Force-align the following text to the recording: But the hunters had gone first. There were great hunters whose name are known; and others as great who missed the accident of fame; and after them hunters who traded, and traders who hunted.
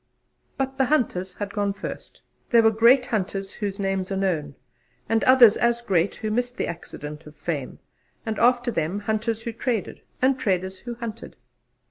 But 0.57 0.79
the 0.79 0.85
hunters 0.85 1.35
had 1.35 1.53
gone 1.53 1.73
first. 1.73 2.23
There 2.49 2.63
were 2.63 2.71
great 2.71 3.05
hunters 3.05 3.53
whose 3.53 3.77
name 3.77 4.03
are 4.09 4.15
known; 4.15 4.55
and 5.07 5.23
others 5.25 5.57
as 5.57 5.83
great 5.83 6.15
who 6.15 6.31
missed 6.31 6.57
the 6.57 6.65
accident 6.65 7.27
of 7.27 7.35
fame; 7.35 7.77
and 8.25 8.39
after 8.39 8.71
them 8.71 9.01
hunters 9.01 9.43
who 9.43 9.51
traded, 9.53 10.01
and 10.19 10.39
traders 10.39 10.79
who 10.79 10.95
hunted. 10.95 11.35